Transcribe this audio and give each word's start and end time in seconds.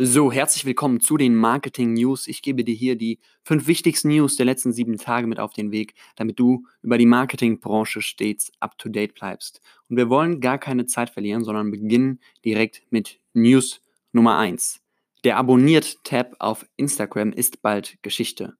So, 0.00 0.30
herzlich 0.30 0.64
willkommen 0.64 1.00
zu 1.00 1.16
den 1.16 1.34
Marketing 1.34 1.94
News. 1.94 2.28
Ich 2.28 2.40
gebe 2.40 2.62
dir 2.62 2.74
hier 2.76 2.94
die 2.94 3.18
fünf 3.42 3.66
wichtigsten 3.66 4.10
News 4.10 4.36
der 4.36 4.46
letzten 4.46 4.72
sieben 4.72 4.96
Tage 4.96 5.26
mit 5.26 5.40
auf 5.40 5.54
den 5.54 5.72
Weg, 5.72 5.94
damit 6.14 6.38
du 6.38 6.68
über 6.82 6.98
die 6.98 7.04
Marketingbranche 7.04 8.00
stets 8.00 8.52
up 8.60 8.78
to 8.78 8.90
date 8.90 9.14
bleibst. 9.14 9.60
Und 9.88 9.96
wir 9.96 10.08
wollen 10.08 10.40
gar 10.40 10.56
keine 10.58 10.86
Zeit 10.86 11.10
verlieren, 11.10 11.42
sondern 11.42 11.72
beginnen 11.72 12.20
direkt 12.44 12.82
mit 12.90 13.18
News 13.32 13.80
Nummer 14.12 14.38
eins. 14.38 14.80
Der 15.24 15.36
Abonniert-Tab 15.36 16.36
auf 16.38 16.64
Instagram 16.76 17.32
ist 17.32 17.60
bald 17.60 18.00
Geschichte. 18.02 18.56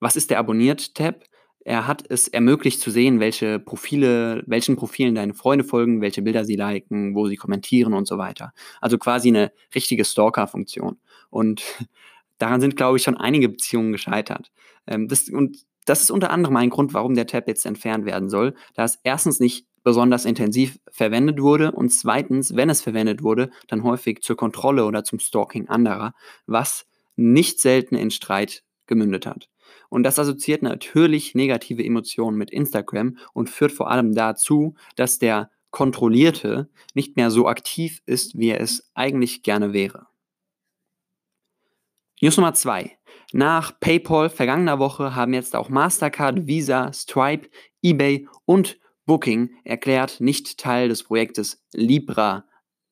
Was 0.00 0.16
ist 0.16 0.30
der 0.30 0.38
Abonniert-Tab? 0.38 1.22
Er 1.68 1.86
hat 1.86 2.04
es 2.08 2.28
ermöglicht 2.28 2.80
zu 2.80 2.90
sehen, 2.90 3.20
welche 3.20 3.58
Profile, 3.58 4.42
welchen 4.46 4.76
Profilen 4.76 5.14
deine 5.14 5.34
Freunde 5.34 5.64
folgen, 5.64 6.00
welche 6.00 6.22
Bilder 6.22 6.46
sie 6.46 6.56
liken, 6.56 7.14
wo 7.14 7.26
sie 7.26 7.36
kommentieren 7.36 7.92
und 7.92 8.08
so 8.08 8.16
weiter. 8.16 8.54
Also 8.80 8.96
quasi 8.96 9.28
eine 9.28 9.52
richtige 9.74 10.06
Stalker-Funktion. 10.06 10.96
Und 11.28 11.62
daran 12.38 12.62
sind, 12.62 12.74
glaube 12.74 12.96
ich, 12.96 13.02
schon 13.02 13.18
einige 13.18 13.50
Beziehungen 13.50 13.92
gescheitert. 13.92 14.50
Ähm, 14.86 15.08
das, 15.08 15.28
und 15.28 15.58
das 15.84 16.00
ist 16.00 16.10
unter 16.10 16.30
anderem 16.30 16.56
ein 16.56 16.70
Grund, 16.70 16.94
warum 16.94 17.14
der 17.14 17.26
Tab 17.26 17.46
jetzt 17.48 17.66
entfernt 17.66 18.06
werden 18.06 18.30
soll, 18.30 18.54
da 18.72 18.84
es 18.84 18.98
erstens 19.02 19.38
nicht 19.38 19.66
besonders 19.84 20.24
intensiv 20.24 20.78
verwendet 20.90 21.38
wurde 21.38 21.72
und 21.72 21.90
zweitens, 21.90 22.56
wenn 22.56 22.70
es 22.70 22.80
verwendet 22.80 23.22
wurde, 23.22 23.50
dann 23.66 23.82
häufig 23.82 24.22
zur 24.22 24.38
Kontrolle 24.38 24.86
oder 24.86 25.04
zum 25.04 25.18
Stalking 25.18 25.68
anderer, 25.68 26.14
was 26.46 26.86
nicht 27.16 27.60
selten 27.60 27.94
in 27.94 28.10
Streit 28.10 28.62
gemündet 28.88 29.26
hat. 29.26 29.48
Und 29.88 30.02
das 30.02 30.18
assoziiert 30.18 30.62
natürlich 30.62 31.34
negative 31.34 31.84
Emotionen 31.84 32.36
mit 32.36 32.50
Instagram 32.50 33.18
und 33.32 33.48
führt 33.48 33.72
vor 33.72 33.90
allem 33.90 34.14
dazu, 34.14 34.74
dass 34.96 35.18
der 35.18 35.50
Kontrollierte 35.70 36.68
nicht 36.94 37.16
mehr 37.16 37.30
so 37.30 37.46
aktiv 37.46 38.00
ist, 38.06 38.38
wie 38.38 38.48
er 38.48 38.60
es 38.60 38.90
eigentlich 38.94 39.42
gerne 39.42 39.72
wäre. 39.72 40.06
News 42.20 42.36
Nummer 42.36 42.54
2. 42.54 42.98
Nach 43.32 43.78
PayPal 43.78 44.30
vergangener 44.30 44.78
Woche 44.78 45.14
haben 45.14 45.34
jetzt 45.34 45.54
auch 45.54 45.68
Mastercard, 45.68 46.46
Visa, 46.46 46.92
Stripe, 46.92 47.48
eBay 47.82 48.26
und 48.44 48.80
Booking 49.06 49.50
erklärt, 49.64 50.20
nicht 50.20 50.58
Teil 50.58 50.88
des 50.88 51.04
Projektes 51.04 51.64
Libra 51.72 52.47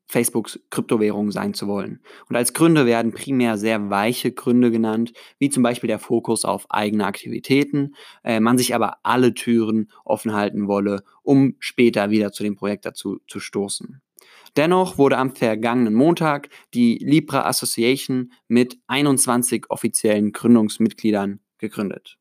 Facebooks 0.07 0.61
Kryptowährung 0.71 1.31
sein 1.33 1.55
zu 1.55 1.67
wollen. 1.67 2.01
Und 2.29 2.37
als 2.37 2.53
Gründe 2.53 2.87
werden 2.87 3.12
primär 3.12 3.59
sehr 3.59 3.91
weiche 3.91 4.33
Gründe 4.33 4.71
genannt, 4.71 5.12
wie 5.39 5.51
zum 5.51 5.62
Beispiel 5.62 5.89
der 5.89 5.99
Fokus 5.99 6.45
auf 6.45 6.67
eigene 6.71 7.07
Aktivitäten, 7.07 7.95
äh, 8.25 8.41
man 8.41 8.59
sich 8.59 8.75
aber 8.75 8.99
alle 9.03 9.34
Türen 9.34 9.91
offen 10.05 10.33
halten 10.33 10.69
wolle, 10.69 11.03
um 11.23 11.57
später 11.59 12.11
wieder 12.11 12.33
zu 12.33 12.43
dem 12.43 12.57
Projekt 12.57 12.87
dazu 12.87 13.19
zu 13.27 13.41
stoßen. 13.41 14.01
Dennoch 14.57 14.97
wurde 14.97 15.19
am 15.19 15.34
vergangenen 15.34 15.95
Montag 15.95 16.49
die 16.73 16.99
Libra 17.03 17.45
Association 17.47 18.33
mit 18.49 18.79
21 18.87 19.67
offiziellen 19.69 20.33
Gründungsmitgliedern 20.33 21.41
gegründet. 21.59 22.19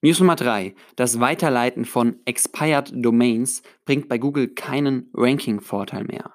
News 0.00 0.20
Nummer 0.20 0.36
3. 0.36 0.76
Das 0.94 1.18
Weiterleiten 1.18 1.84
von 1.84 2.20
Expired 2.24 2.92
Domains 2.94 3.64
bringt 3.84 4.08
bei 4.08 4.16
Google 4.16 4.46
keinen 4.46 5.10
Ranking-Vorteil 5.12 6.04
mehr. 6.04 6.34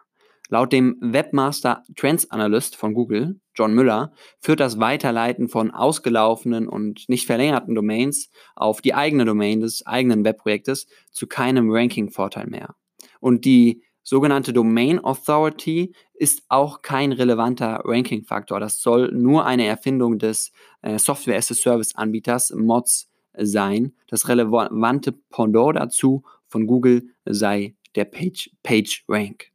Laut 0.49 0.73
dem 0.73 0.97
Webmaster 0.99 1.81
Trends 1.95 2.29
Analyst 2.29 2.75
von 2.75 2.93
Google, 2.93 3.39
John 3.55 3.73
Müller, 3.73 4.11
führt 4.41 4.59
das 4.59 4.81
Weiterleiten 4.81 5.47
von 5.47 5.71
ausgelaufenen 5.71 6.67
und 6.67 7.07
nicht 7.07 7.25
verlängerten 7.25 7.73
Domains 7.73 8.29
auf 8.53 8.81
die 8.81 8.95
eigene 8.95 9.23
Domain 9.23 9.61
des 9.61 9.85
eigenen 9.85 10.25
Webprojektes 10.25 10.85
zu 11.11 11.27
keinem 11.27 11.71
Ranking-Vorteil 11.71 12.47
mehr. 12.47 12.75
Und 13.21 13.45
die 13.45 13.81
sogenannte 14.01 14.51
Domain 14.51 14.99
Authority 14.99 15.95
ist 16.13 16.43
auch 16.49 16.81
kein 16.81 17.13
relevanter 17.13 17.81
Ranking-Faktor. 17.85 18.59
Das 18.59 18.81
soll 18.81 19.13
nur 19.13 19.45
eine 19.45 19.65
Erfindung 19.67 20.19
des 20.19 20.51
äh, 20.81 20.99
Software-as-a-Service-Anbieters 20.99 22.53
Mods 22.57 23.09
sein. 23.37 23.93
Das 24.07 24.27
relevante 24.27 25.11
Pendant 25.11 25.75
dazu 25.75 26.23
von 26.47 26.67
Google 26.67 27.09
sei 27.25 27.75
der 27.95 28.05
Page, 28.05 28.51
Page 28.63 29.03
Rank. 29.07 29.51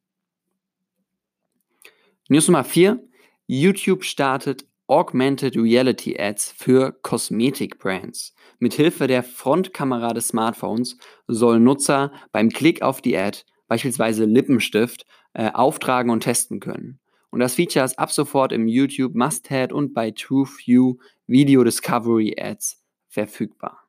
News 2.28 2.48
Nummer 2.48 2.64
4. 2.64 3.02
YouTube 3.46 4.04
startet 4.04 4.66
Augmented 4.86 5.56
Reality 5.56 6.18
Ads 6.18 6.52
für 6.56 6.92
Kosmetik-Brands. 7.02 8.34
Mithilfe 8.58 9.06
der 9.06 9.22
Frontkamera 9.22 10.14
des 10.14 10.28
Smartphones 10.28 10.98
sollen 11.26 11.62
Nutzer 11.62 12.12
beim 12.32 12.48
Klick 12.48 12.82
auf 12.82 13.00
die 13.02 13.16
Ad 13.16 13.40
beispielsweise 13.68 14.24
Lippenstift 14.24 15.06
äh, 15.34 15.50
auftragen 15.52 16.10
und 16.10 16.20
testen 16.20 16.58
können. 16.60 16.98
Und 17.30 17.40
das 17.40 17.54
Feature 17.54 17.84
ist 17.84 17.98
ab 17.98 18.10
sofort 18.10 18.52
im 18.52 18.66
YouTube 18.66 19.14
Must-Have 19.14 19.74
und 19.74 19.92
bei 19.92 20.10
TrueView 20.10 20.96
Video 21.26 21.62
Discovery 21.62 22.34
Ads 22.40 22.77
verfügbar. 23.08 23.88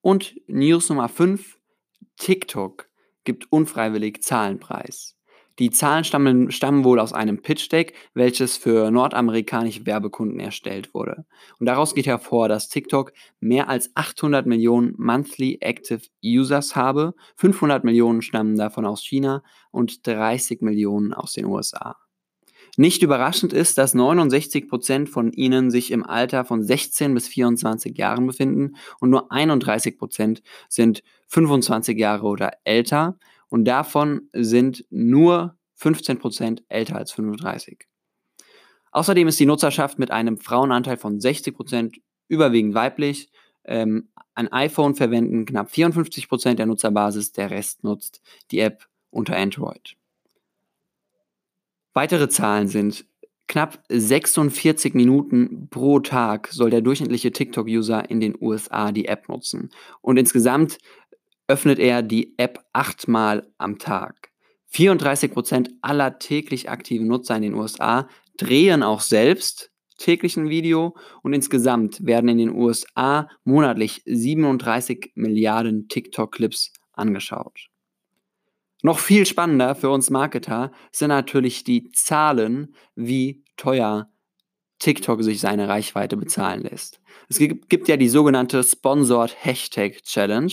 Und 0.00 0.40
News 0.46 0.88
Nummer 0.88 1.08
5, 1.08 1.58
TikTok 2.16 2.88
gibt 3.24 3.50
unfreiwillig 3.52 4.22
Zahlenpreis. 4.22 5.18
Die 5.58 5.70
Zahlen 5.70 6.04
stammen, 6.04 6.52
stammen, 6.52 6.84
wohl 6.84 7.00
aus 7.00 7.12
einem 7.12 7.42
Pitch-Deck, 7.42 7.92
welches 8.14 8.56
für 8.56 8.92
nordamerikanische 8.92 9.86
Werbekunden 9.86 10.38
erstellt 10.38 10.94
wurde. 10.94 11.26
Und 11.58 11.66
daraus 11.66 11.94
geht 11.96 12.06
hervor, 12.06 12.48
dass 12.48 12.68
TikTok 12.68 13.12
mehr 13.40 13.68
als 13.68 13.90
800 13.96 14.46
Millionen 14.46 14.94
Monthly 14.98 15.58
Active 15.60 16.02
Users 16.24 16.76
habe, 16.76 17.14
500 17.36 17.82
Millionen 17.82 18.22
stammen 18.22 18.56
davon 18.56 18.86
aus 18.86 19.04
China 19.04 19.42
und 19.72 20.06
30 20.06 20.62
Millionen 20.62 21.12
aus 21.12 21.32
den 21.32 21.44
USA. 21.44 21.96
Nicht 22.80 23.02
überraschend 23.02 23.52
ist, 23.52 23.76
dass 23.76 23.92
69% 23.92 25.08
von 25.08 25.32
ihnen 25.32 25.72
sich 25.72 25.90
im 25.90 26.06
Alter 26.06 26.44
von 26.44 26.62
16 26.62 27.12
bis 27.12 27.26
24 27.26 27.98
Jahren 27.98 28.24
befinden 28.28 28.76
und 29.00 29.10
nur 29.10 29.32
31% 29.32 30.42
sind 30.68 31.02
25 31.26 31.98
Jahre 31.98 32.28
oder 32.28 32.52
älter 32.62 33.18
und 33.48 33.64
davon 33.64 34.28
sind 34.32 34.84
nur 34.90 35.56
15% 35.80 36.62
älter 36.68 36.94
als 36.94 37.10
35. 37.10 37.88
Außerdem 38.92 39.26
ist 39.26 39.40
die 39.40 39.46
Nutzerschaft 39.46 39.98
mit 39.98 40.12
einem 40.12 40.38
Frauenanteil 40.38 40.98
von 40.98 41.18
60% 41.18 42.00
überwiegend 42.28 42.74
weiblich. 42.74 43.28
Ähm, 43.64 44.10
ein 44.36 44.52
iPhone 44.52 44.94
verwenden 44.94 45.46
knapp 45.46 45.72
54% 45.72 46.54
der 46.54 46.66
Nutzerbasis, 46.66 47.32
der 47.32 47.50
Rest 47.50 47.82
nutzt 47.82 48.22
die 48.52 48.60
App 48.60 48.86
unter 49.10 49.36
Android. 49.36 49.96
Weitere 51.94 52.28
Zahlen 52.28 52.68
sind, 52.68 53.04
knapp 53.48 53.82
46 53.88 54.94
Minuten 54.94 55.68
pro 55.70 56.00
Tag 56.00 56.48
soll 56.48 56.70
der 56.70 56.82
durchschnittliche 56.82 57.32
TikTok-User 57.32 58.08
in 58.10 58.20
den 58.20 58.36
USA 58.40 58.92
die 58.92 59.06
App 59.06 59.28
nutzen. 59.28 59.70
Und 60.00 60.18
insgesamt 60.18 60.78
öffnet 61.48 61.78
er 61.78 62.02
die 62.02 62.34
App 62.36 62.64
achtmal 62.72 63.50
am 63.56 63.78
Tag. 63.78 64.30
34% 64.72 65.70
aller 65.80 66.18
täglich 66.18 66.68
aktiven 66.68 67.06
Nutzer 67.06 67.36
in 67.36 67.42
den 67.42 67.54
USA 67.54 68.08
drehen 68.36 68.82
auch 68.82 69.00
selbst 69.00 69.70
täglich 69.96 70.36
ein 70.36 70.50
Video 70.50 70.96
und 71.22 71.32
insgesamt 71.32 72.04
werden 72.06 72.28
in 72.28 72.38
den 72.38 72.54
USA 72.54 73.28
monatlich 73.44 74.02
37 74.04 75.12
Milliarden 75.14 75.88
TikTok-Clips 75.88 76.72
angeschaut. 76.92 77.68
Noch 78.82 78.98
viel 78.98 79.26
spannender 79.26 79.74
für 79.74 79.90
uns 79.90 80.10
Marketer 80.10 80.70
sind 80.92 81.08
natürlich 81.08 81.64
die 81.64 81.90
Zahlen, 81.92 82.74
wie 82.94 83.42
teuer 83.56 84.08
TikTok 84.78 85.22
sich 85.24 85.40
seine 85.40 85.68
Reichweite 85.68 86.16
bezahlen 86.16 86.62
lässt. 86.62 87.00
Es 87.28 87.38
gibt 87.38 87.88
ja 87.88 87.96
die 87.96 88.08
sogenannte 88.08 88.62
Sponsored 88.62 89.34
Hashtag 89.44 90.02
Challenge. 90.04 90.52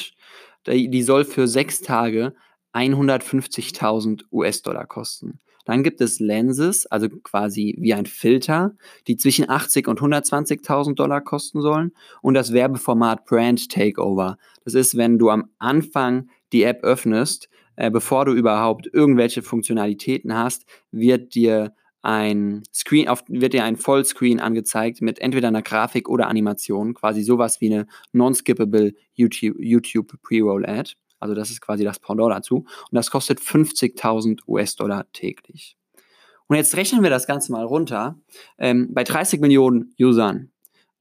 Die 0.68 1.04
soll 1.04 1.26
für 1.26 1.48
sechs 1.48 1.82
Tage 1.82 2.34
150.000 2.74 4.24
US-Dollar 4.32 4.88
kosten. 4.88 5.40
Dann 5.66 5.84
gibt 5.84 6.02
es 6.02 6.20
Lenses, 6.20 6.86
also 6.88 7.10
quasi 7.10 7.76
wie 7.80 7.94
ein 7.94 8.06
Filter, 8.06 8.76
die 9.08 9.18
zwischen 9.18 9.50
80 9.50 9.88
und 9.88 10.00
120.000 10.00 10.96
Dollar 10.96 11.22
kosten 11.22 11.62
sollen. 11.62 11.92
Und 12.22 12.36
das 12.36 12.54
Werbeformat 12.54 13.26
Brand 13.26 13.70
Takeover. 13.70 14.38
Das 14.64 14.74
ist, 14.74 14.98
wenn 14.98 15.18
du 15.18 15.30
am 15.30 15.50
Anfang 15.58 16.30
die 16.52 16.64
App 16.64 16.84
öffnest, 16.84 17.50
äh, 17.76 17.92
bevor 17.92 18.26
du 18.26 18.34
überhaupt 18.34 18.90
irgendwelche 18.92 19.42
Funktionalitäten 19.42 20.34
hast, 20.36 20.66
wird 20.92 21.36
dir 21.36 21.74
ein 22.02 22.62
Screen, 22.72 23.08
auf, 23.08 23.24
wird 23.28 23.54
dir 23.54 23.64
ein 23.64 23.78
Vollscreen 23.78 24.40
angezeigt 24.40 25.02
mit 25.02 25.20
entweder 25.20 25.48
einer 25.48 25.64
Grafik 25.64 26.08
oder 26.08 26.28
Animation, 26.28 26.94
quasi 26.94 27.24
sowas 27.24 27.62
wie 27.62 27.74
eine 27.74 27.88
non-skippable 28.14 28.94
YouTube, 29.14 29.58
YouTube 29.60 30.14
Pre-Roll-Ad. 30.22 30.94
Also 31.20 31.34
das 31.34 31.50
ist 31.50 31.62
quasi 31.62 31.84
das 31.84 32.00
Pendant 32.00 32.32
dazu. 32.32 32.58
Und 32.58 32.92
das 32.92 33.10
kostet 33.10 33.40
50.000 33.40 34.42
US-Dollar 34.48 35.12
täglich. 35.14 35.78
Und 36.48 36.58
jetzt 36.58 36.76
rechnen 36.76 37.02
wir 37.02 37.10
das 37.10 37.26
Ganze 37.26 37.52
mal 37.52 37.66
runter. 37.66 38.20
Ähm, 38.60 38.90
bei 38.94 39.04
30 39.04 39.42
Millionen 39.42 39.96
Usern. 40.00 40.52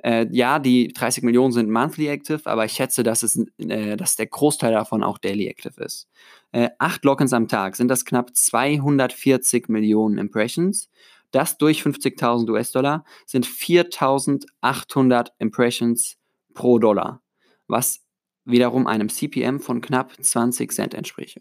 Äh, 0.04 0.26
ja, 0.32 0.58
die 0.58 0.88
30 0.88 1.24
Millionen 1.24 1.52
sind 1.52 1.70
monthly 1.70 2.08
active, 2.08 2.42
aber 2.44 2.66
ich 2.66 2.72
schätze, 2.72 3.02
dass, 3.02 3.22
es, 3.22 3.42
äh, 3.56 3.96
dass 3.96 4.16
der 4.16 4.26
Großteil 4.26 4.72
davon 4.72 5.02
auch 5.02 5.16
daily 5.16 5.46
active 5.48 5.82
ist. 5.82 6.08
Äh, 6.52 6.68
acht 6.78 7.06
Logins 7.06 7.32
am 7.32 7.48
Tag 7.48 7.74
sind 7.74 7.88
das 7.88 8.04
knapp 8.04 8.36
240 8.36 9.68
Millionen 9.70 10.18
Impressions. 10.18 10.90
Das 11.30 11.56
durch 11.56 11.80
50.000 11.82 12.50
US-Dollar 12.50 13.04
sind 13.24 13.46
4.800 13.46 15.28
Impressions 15.38 16.18
pro 16.52 16.78
Dollar, 16.78 17.22
was 17.66 18.02
wiederum 18.44 18.86
einem 18.86 19.08
CPM 19.08 19.58
von 19.58 19.80
knapp 19.80 20.12
20 20.22 20.70
Cent 20.70 20.92
entspräche. 20.92 21.40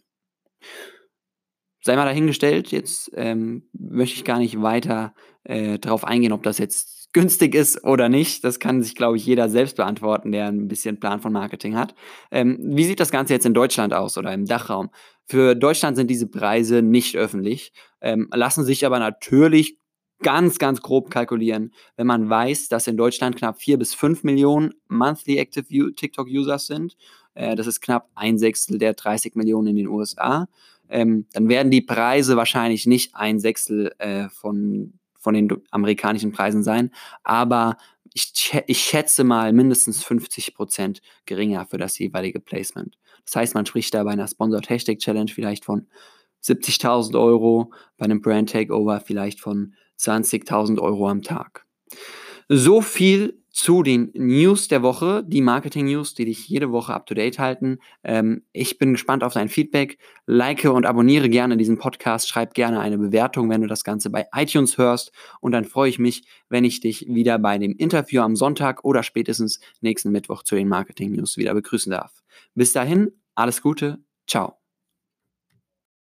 Sei 1.85 1.97
mal 1.97 2.05
dahingestellt, 2.05 2.71
jetzt 2.71 3.11
ähm, 3.13 3.63
möchte 3.73 4.15
ich 4.15 4.23
gar 4.23 4.39
nicht 4.39 4.61
weiter 4.61 5.13
äh, 5.43 5.77
darauf 5.79 6.05
eingehen, 6.05 6.31
ob 6.31 6.41
das 6.41 6.57
jetzt 6.57 7.11
günstig 7.11 7.55
ist 7.55 7.83
oder 7.83 8.07
nicht. 8.07 8.45
Das 8.45 8.59
kann 8.59 8.81
sich, 8.81 8.95
glaube 8.95 9.17
ich, 9.17 9.25
jeder 9.25 9.49
selbst 9.49 9.75
beantworten, 9.75 10.31
der 10.31 10.47
ein 10.47 10.69
bisschen 10.69 11.01
Plan 11.01 11.19
von 11.19 11.33
Marketing 11.33 11.75
hat. 11.75 11.93
Ähm, 12.31 12.57
wie 12.61 12.85
sieht 12.85 13.01
das 13.01 13.11
Ganze 13.11 13.33
jetzt 13.33 13.45
in 13.45 13.53
Deutschland 13.53 13.93
aus 13.93 14.17
oder 14.17 14.33
im 14.33 14.45
Dachraum? 14.45 14.91
Für 15.25 15.55
Deutschland 15.55 15.97
sind 15.97 16.09
diese 16.09 16.27
Preise 16.27 16.81
nicht 16.81 17.17
öffentlich, 17.17 17.73
ähm, 17.99 18.29
lassen 18.33 18.63
sich 18.63 18.85
aber 18.85 18.99
natürlich 18.99 19.77
ganz, 20.21 20.59
ganz 20.59 20.81
grob 20.81 21.09
kalkulieren, 21.09 21.73
wenn 21.97 22.07
man 22.07 22.29
weiß, 22.29 22.69
dass 22.69 22.87
in 22.87 22.95
Deutschland 22.95 23.35
knapp 23.35 23.59
4 23.59 23.77
bis 23.77 23.93
5 23.93 24.23
Millionen 24.23 24.73
Monthly 24.87 25.37
Active 25.37 25.93
TikTok-Users 25.93 26.67
sind. 26.67 26.95
Äh, 27.33 27.57
das 27.57 27.67
ist 27.67 27.81
knapp 27.81 28.09
ein 28.15 28.37
Sechstel 28.37 28.77
der 28.77 28.93
30 28.93 29.35
Millionen 29.35 29.67
in 29.67 29.75
den 29.75 29.87
USA. 29.87 30.47
Ähm, 30.93 31.25
dann 31.33 31.49
werden 31.49 31.71
die 31.71 31.81
Preise 31.81 32.37
wahrscheinlich 32.37 32.85
nicht 32.85 33.15
ein 33.15 33.39
Sechstel 33.39 33.91
äh, 33.97 34.29
von, 34.29 34.93
von 35.19 35.33
den 35.33 35.49
amerikanischen 35.71 36.31
Preisen 36.31 36.61
sein, 36.61 36.91
aber 37.23 37.77
ich, 38.13 38.31
ich 38.67 38.79
schätze 38.79 39.23
mal 39.23 39.53
mindestens 39.53 40.03
50 40.03 40.53
Prozent 40.53 41.01
geringer 41.25 41.65
für 41.65 41.79
das 41.79 41.97
jeweilige 41.97 42.39
Placement. 42.39 42.95
Das 43.25 43.35
heißt, 43.35 43.55
man 43.55 43.65
spricht 43.65 43.95
da 43.95 44.03
bei 44.03 44.11
einer 44.11 44.27
Sponsored 44.27 44.69
Hashtag 44.69 44.99
Challenge 44.99 45.31
vielleicht 45.33 45.65
von 45.65 45.87
70.000 46.43 47.19
Euro, 47.19 47.73
bei 47.97 48.05
einem 48.05 48.21
Brand 48.21 48.51
Takeover 48.51 48.99
vielleicht 48.99 49.39
von 49.39 49.73
20.000 49.99 50.79
Euro 50.79 51.09
am 51.09 51.23
Tag. 51.23 51.65
So 52.49 52.81
viel 52.81 53.42
zu 53.53 53.83
den 53.83 54.11
News 54.15 54.67
der 54.67 54.81
Woche, 54.81 55.23
die 55.23 55.41
Marketing-News, 55.41 56.15
die 56.15 56.25
dich 56.25 56.49
jede 56.49 56.71
Woche 56.71 56.91
up-to-date 56.91 57.37
halten. 57.37 57.77
Ähm, 58.03 58.41
ich 58.51 58.79
bin 58.79 58.93
gespannt 58.93 59.23
auf 59.23 59.33
dein 59.33 59.47
Feedback. 59.47 59.99
Like 60.25 60.65
und 60.65 60.87
abonniere 60.87 61.29
gerne 61.29 61.55
diesen 61.55 61.77
Podcast. 61.77 62.27
Schreib 62.27 62.55
gerne 62.55 62.79
eine 62.79 62.97
Bewertung, 62.97 63.51
wenn 63.51 63.61
du 63.61 63.67
das 63.67 63.83
Ganze 63.83 64.09
bei 64.09 64.25
iTunes 64.33 64.79
hörst. 64.79 65.11
Und 65.39 65.51
dann 65.51 65.65
freue 65.65 65.87
ich 65.87 65.99
mich, 65.99 66.25
wenn 66.49 66.65
ich 66.65 66.79
dich 66.79 67.05
wieder 67.07 67.37
bei 67.37 67.59
dem 67.59 67.73
Interview 67.73 68.23
am 68.23 68.35
Sonntag 68.35 68.83
oder 68.83 69.03
spätestens 69.03 69.59
nächsten 69.81 70.11
Mittwoch 70.11 70.41
zu 70.41 70.55
den 70.55 70.67
Marketing-News 70.67 71.37
wieder 71.37 71.53
begrüßen 71.53 71.91
darf. 71.91 72.23
Bis 72.55 72.73
dahin, 72.73 73.11
alles 73.35 73.61
Gute. 73.61 73.99
Ciao. 74.27 74.57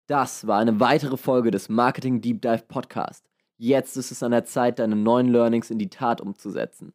Das 0.07 0.47
war 0.47 0.59
eine 0.59 0.81
weitere 0.81 1.19
Folge 1.19 1.51
des 1.51 1.69
Marketing 1.69 2.23
Deep 2.23 2.41
Dive 2.41 2.65
Podcast. 2.67 3.29
Jetzt 3.59 3.99
ist 3.99 4.11
es 4.11 4.23
an 4.23 4.33
der 4.33 4.47
Zeit, 4.47 4.79
deine 4.79 4.97
neuen 4.97 5.29
Learnings 5.29 5.71
in 5.71 5.79
die 5.79 5.91
Tat 5.91 6.23
umzusetzen. 6.23 6.95